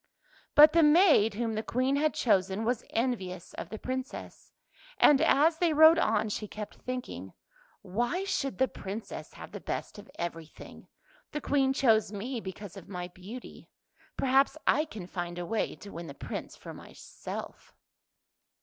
But 0.55 0.73
the 0.73 0.81
maid, 0.81 1.35
whom 1.35 1.53
the 1.53 1.61
Queen 1.61 1.95
had 1.95 2.15
chosen, 2.15 2.65
was 2.65 2.83
envious 2.89 3.53
of 3.53 3.69
the 3.69 3.77
Princess, 3.77 4.51
and 4.97 5.21
as 5.21 5.59
they 5.59 5.73
rode 5.73 5.99
on 5.99 6.27
she 6.29 6.47
kept 6.47 6.73
thinking," 6.77 7.33
Why 7.97 8.23
should 8.23 8.57
the 8.57 8.67
Princess 8.67 9.33
have 9.33 9.51
the 9.51 9.59
best 9.61 9.99
of 9.99 10.09
every 10.17 10.47
thing? 10.47 10.87
The 11.33 11.41
Queen 11.41 11.71
chose 11.71 12.11
me 12.11 12.39
because 12.41 12.75
of 12.75 12.89
my 12.89 13.09
beauty; 13.09 13.69
perhaps 14.17 14.57
I 14.65 14.85
can 14.85 15.05
find 15.05 15.37
a 15.37 15.45
way 15.45 15.75
to 15.75 15.91
win 15.91 16.07
the 16.07 16.15
Prince 16.15 16.55
for 16.55 16.73
myself." 16.73 17.75